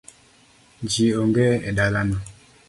[0.93, 2.17] Ji onge e dalano